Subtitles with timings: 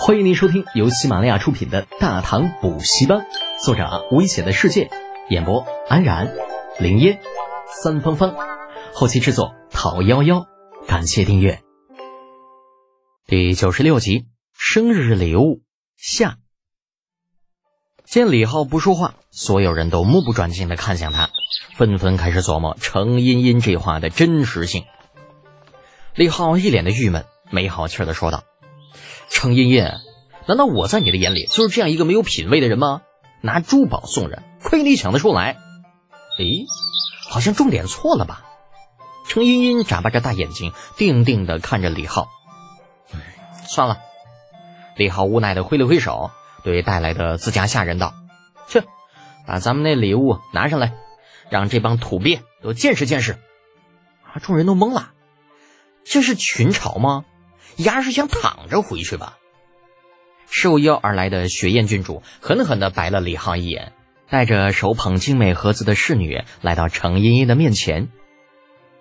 [0.00, 3.18] 欢迎您收听由喜马拉雅出品的《大唐补习班》，
[3.64, 4.88] 作者危险的世界，
[5.28, 6.32] 演播安然、
[6.78, 7.20] 林烟、
[7.82, 8.32] 三芳芳，
[8.94, 10.46] 后期制作陶幺幺。
[10.86, 11.60] 感谢订阅。
[13.26, 15.62] 第九十六集，生日礼物
[15.96, 16.36] 下。
[18.06, 21.28] 见李浩不说话，所有人都目不转睛的看向他，
[21.74, 24.84] 纷纷开始琢磨程茵茵这话的真实性。
[26.14, 28.44] 李浩一脸的郁闷，没好气的说道。
[29.30, 29.92] 程茵茵，
[30.46, 33.02] 难道我在你的眼里就是这样一个没有品位的人吗？
[33.40, 35.56] 拿珠宝送人，亏你想得出来！
[36.38, 36.66] 诶，
[37.28, 38.44] 好像重点错了吧？
[39.28, 42.28] 程茵茵眨巴着大眼睛，定定地看着李浩。
[43.66, 43.98] 算了，
[44.96, 46.30] 李浩无奈地挥了挥手，
[46.64, 48.14] 对带来的自家下人道
[48.66, 48.82] ：“去，
[49.46, 50.94] 把咱们那礼物拿上来，
[51.50, 53.32] 让这帮土鳖都见识见识。”
[54.24, 54.40] 啊！
[54.42, 55.12] 众人都懵了，
[56.04, 57.24] 这是群嘲吗？
[57.78, 59.38] 丫是想躺着回去吧？
[60.50, 63.92] 受邀而来的雪燕郡主狠狠地白了李浩一眼，
[64.30, 68.08] 带着手捧精美盒子的侍女来到程茵茵的面前。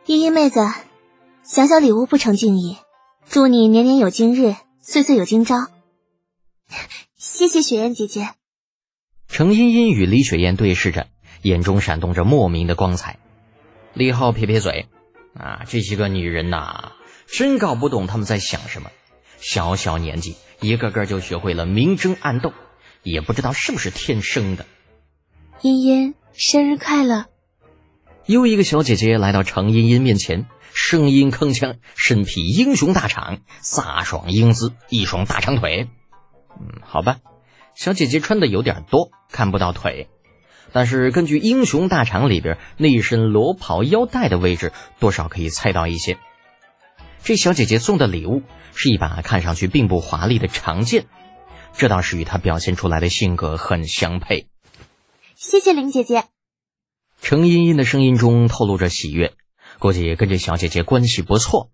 [0.06, 0.60] 茵茵妹子，
[1.44, 2.78] 小小礼物不成敬意，
[3.30, 5.68] 祝你年年有今日，岁岁有今朝。
[7.16, 8.30] 谢谢雪燕姐姐。
[9.30, 11.08] 程茵茵与李雪燕对视着，
[11.44, 13.20] 眼中闪动着莫名的光彩。
[13.94, 14.88] 李浩撇撇嘴
[15.34, 16.92] ：“啊，这些个女人呐。”
[17.28, 18.90] 真搞不懂他们在想什么，
[19.40, 22.54] 小小年纪，一个个就学会了明争暗斗，
[23.04, 24.66] 也不知道是不是天生的。
[25.62, 27.26] 茵茵，生日快乐！
[28.26, 35.90] 又一个小姐姐来到程茵茵面前，声音铿锵，身披英雄大氅，飒爽英姿，一双大长腿。
[36.60, 37.18] 嗯，好吧，
[37.76, 40.10] 小姐姐穿的有点多，看不到腿，
[40.72, 46.18] 但是根据英雄大氅里边那一身罗袍腰带的位置，多少可以猜到一些。
[47.28, 48.42] 这小姐姐送的礼物
[48.74, 51.08] 是一把看上去并不华丽的长剑，
[51.76, 54.48] 这倒是与她表现出来的性格很相配。
[55.36, 56.24] 谢谢林姐姐。
[57.22, 59.34] 程茵茵的声音中透露着喜悦，
[59.78, 61.70] 估计跟这小姐姐关系不错。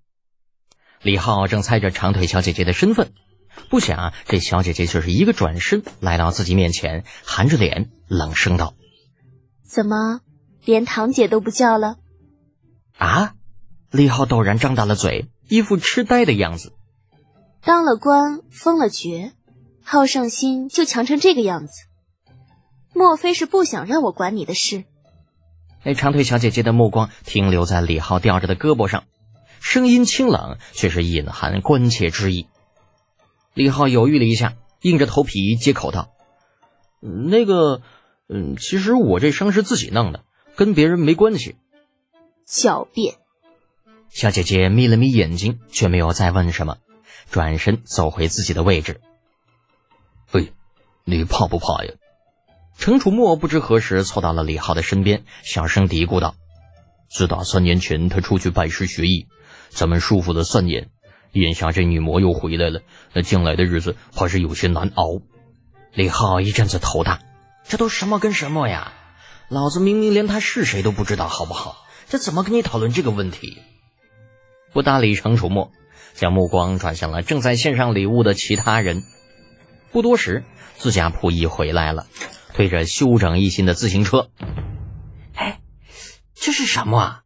[1.03, 3.13] 李浩正猜着长腿小姐姐的身份，
[3.69, 8.73] 不想这小姐姐却是一个转身来到自己面前，含着脸冷声道
[9.61, 10.21] ：“怎么
[10.65, 11.97] 连堂姐都不叫了？”
[12.97, 13.35] 啊！
[13.91, 15.29] 李浩陡然张大了嘴。
[15.47, 16.73] 一副痴呆的样子，
[17.61, 19.33] 当了官，封了爵，
[19.83, 21.71] 好胜心就强成这个样子，
[22.93, 24.85] 莫非是不想让我管你的事？
[25.83, 29.03] 那长腿小姐姐的目光停留在李浩吊着的胳膊上，
[29.59, 32.47] 声音清冷，却是隐含关切之意。
[33.53, 36.13] 李浩犹豫了一下，硬着头皮接口道
[37.03, 37.81] ：“那个，
[38.29, 40.23] 嗯，其实我这伤是自己弄的，
[40.55, 41.57] 跟别人没关系。”
[42.47, 43.15] 狡辩。
[44.13, 46.77] 小姐姐眯了眯眼睛，却没有再问什么，
[47.31, 49.01] 转身走回自己的位置。
[50.27, 50.53] 嘿，
[51.03, 51.91] 你怕不怕呀？
[52.77, 56.35] 程楚墨不知何时凑到了李浩的身边，小声嘀咕道
[57.09, 59.25] ：“自打三年前他出去拜师学艺，
[59.69, 60.91] 咱们束缚了三年，
[61.31, 62.81] 眼下这女魔又回来了，
[63.13, 65.21] 那将来的日子怕是有些难熬。”
[65.95, 67.19] 李浩一阵子头大，
[67.67, 68.93] 这都什么跟什么呀？
[69.49, 71.85] 老子明明连他是谁都不知道，好不好？
[72.07, 73.59] 这怎么跟你讨论这个问题？
[74.73, 75.71] 不搭理程楚墨，
[76.15, 79.03] 将目光转向了正在献上礼物的其他人。
[79.91, 80.43] 不多时，
[80.77, 82.07] 自家仆役回来了，
[82.53, 84.31] 推着修整一新的自行车。
[85.35, 85.59] 哎，
[86.33, 87.21] 这是什么啊？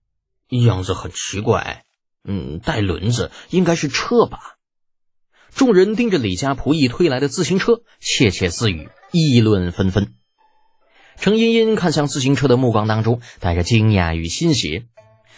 [0.50, 1.84] 样子很奇怪。
[2.28, 4.57] 嗯，带轮子，应该是车吧？
[5.56, 10.13] 众人盯着李家仆役推来的自行车，窃窃私语，议论纷纷。
[11.16, 14.88] 程茵茵看向自行车的目光当中，带着惊讶与欣喜。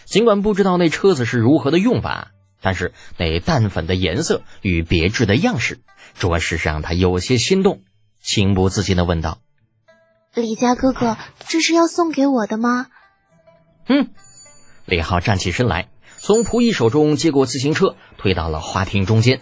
[0.09, 2.31] 尽管不知道那车子是如何的用法，
[2.61, 5.81] 但是那淡粉的颜色与别致的样式，
[6.17, 7.83] 着实让他有些心动，
[8.19, 9.37] 情不自禁的问道
[10.33, 11.15] ：“李家哥哥，
[11.47, 12.87] 这是要送给我的吗？”
[13.87, 14.09] 嗯，
[14.85, 19.41] 李浩站起身来，从仆役手中接过自行车，推到了花厅中间。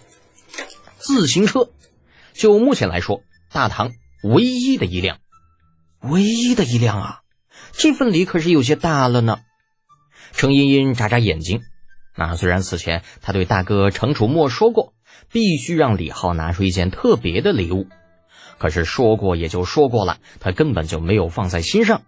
[0.98, 1.70] 自行车，
[2.34, 5.16] 就目前来说，大唐唯一的一辆，
[6.00, 7.20] 唯一的一辆啊！
[7.72, 9.40] 这份礼可是有些大了呢。
[10.32, 11.62] 程茵茵眨眨眼睛，
[12.16, 14.92] 那虽然此前他对大哥程楚墨说过，
[15.32, 17.86] 必须让李浩拿出一件特别的礼物，
[18.58, 22.02] 可是说过也就说过了，他根本就没有放在心上。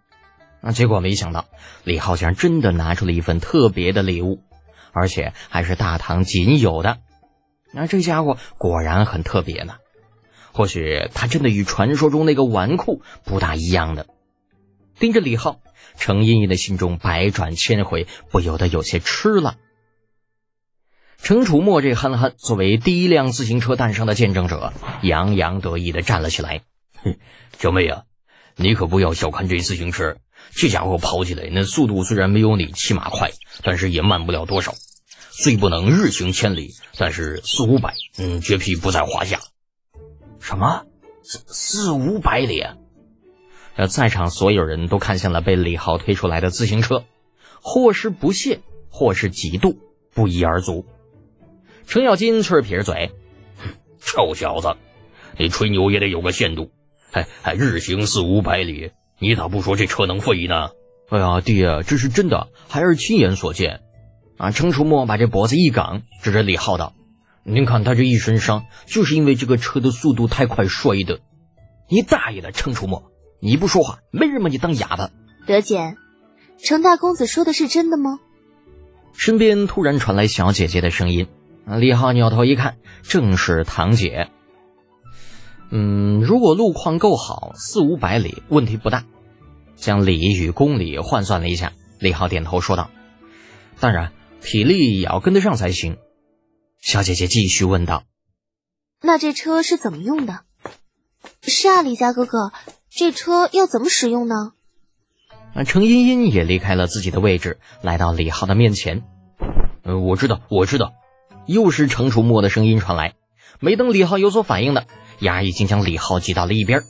[0.60, 1.46] 那结果没想到，
[1.84, 4.40] 李浩竟然真的拿出了一份特别的礼物，
[4.92, 6.98] 而且还是大唐仅有的。
[7.72, 9.76] 那这家伙果然很特别呢，
[10.52, 14.06] 或许他真的与传说中那个纨绔不大一样的。
[15.00, 15.60] 盯着李浩。
[15.98, 19.56] 程茵茵的心中百转千回，不由得有些吃了。
[21.22, 26.62] 程楚墨这憨憨作为第一辆自行车诞生的见证者，洋洋得意地站了起来。
[27.02, 27.16] 哼，
[27.58, 28.04] 小妹啊，
[28.56, 30.16] 你可不要小看这自行车，
[30.52, 33.32] 这家伙跑起来那速度虽然没有你骑马快，
[33.62, 34.74] 但是也慢不了多少。
[35.30, 39.40] 虽不能日行千里，但是四五百，嗯，绝匹不在话下。
[40.40, 40.86] 什么？
[41.22, 42.64] 四四五百里？
[43.80, 47.04] 呃，在场所有人都看向了被李浩推出来的自行车，
[47.62, 48.60] 或是不屑，
[48.90, 49.78] 或是嫉妒，
[50.12, 50.84] 不一而足。
[51.86, 53.10] 程咬金啐撇着嘴
[53.98, 54.76] ：“臭小子，
[55.38, 56.70] 你吹牛也得有个限度。
[57.10, 60.68] 还还日行四五百里，你咋不说这车能飞呢？”
[61.08, 63.80] 哎呀，爹，这是真的，孩儿亲眼所见。
[64.36, 64.50] 啊！
[64.50, 66.92] 程楚墨把这脖子一梗，指着李浩道
[67.44, 71.20] ：“您看他这一身伤，就是因为这个车的速度太快摔的。”
[71.88, 73.09] 你大爷的，程楚墨！
[73.40, 75.10] 你不说话，没人把你当哑巴。
[75.46, 75.96] 德简，
[76.62, 78.20] 程大公子说的是真的吗？
[79.12, 81.26] 身边突然传来小姐姐的声音。
[81.66, 84.28] 李浩扭头一看，正是堂姐。
[85.70, 89.04] 嗯，如果路况够好，四五百里问题不大。
[89.76, 92.90] 将里与公里换算了一下，李浩点头说道
[93.80, 95.96] ：“当然，体力也要跟得上才行。”
[96.82, 98.04] 小姐姐继续问道
[99.00, 100.40] ：“那这车是怎么用的
[101.42, 102.52] ？”“是啊，李家哥哥，
[103.00, 104.34] 这车要怎么使用呢？”
[105.64, 109.04] 程茵茵也离开了自己的位置，来到李浩的面前。
[109.84, 110.92] “呃，我知道，我知道。”
[111.48, 113.14] 又是程楚墨的声音传来，
[113.58, 114.82] 没等李浩有所反应呢，
[115.18, 116.82] 丫已经将李浩挤到了一边，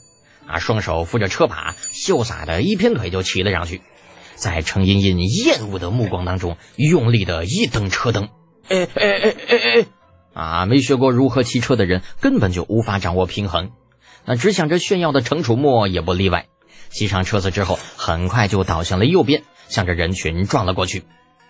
[0.45, 3.81] 啊，双手扶着车把，潇洒的一偏腿就骑了上去，
[4.35, 8.27] 在程茵茵厌恶的目光当中，用力的一蹬车灯，
[8.67, 9.85] 哎哎哎哎哎，
[10.33, 13.71] 啊，没学过如何骑车的人根本就无法掌握平衡，
[14.25, 16.47] 那只想着炫耀的程楚墨也不例外，
[16.89, 21.03] 骑上车子之后，很快就倒向了右边，向着人群撞了过去，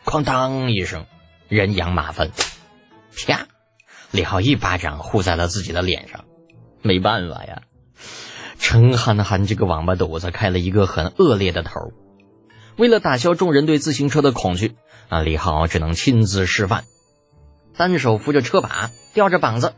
[0.06, 1.06] 哐当一声，
[1.48, 2.32] 人仰马翻。
[3.28, 3.48] 啪！
[4.12, 6.26] 李浩一巴掌呼在了自己的脸上。
[6.82, 7.62] 没办法呀，
[8.58, 11.92] 陈憨憨这个王八犊子开了一个很恶劣的头。
[12.78, 14.76] 为了打消众人对自行车的恐惧，
[15.10, 16.86] 啊，李浩只能亲自示范，
[17.76, 19.74] 单手扶着车把，吊着膀子，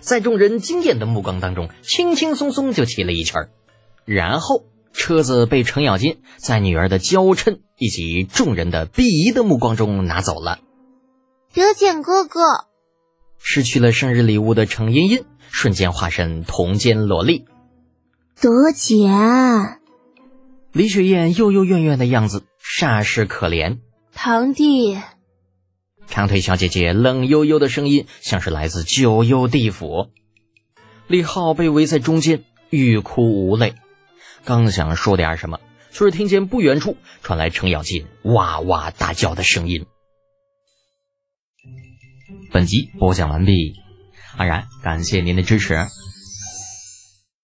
[0.00, 3.48] 在众人惊艳的目光当中，轻轻松松就骑了一圈
[4.04, 10.60] 然后车子被程咬金在女儿的娇嗔以及众人的鄙夷的目光中拿走了。
[11.52, 12.40] 德简哥哥。
[13.40, 17.44] 失去了生日礼物的程茵茵瞬间化身铜肩萝莉。
[18.40, 19.80] 德简，
[20.72, 23.78] 李雪燕幽幽怨怨的样子煞是可怜。
[24.12, 24.98] 堂弟，
[26.08, 30.10] 长腿小姐姐冷悠悠的声音像是来自九幽地府。
[31.06, 33.74] 李浩被围在中间，欲哭无泪，
[34.44, 35.60] 刚想说点什么，
[35.90, 39.86] 却是听见不远处传来程咬金哇哇大叫的声音。
[42.50, 43.74] 本集播讲完毕，
[44.36, 45.86] 安然感谢您的支持。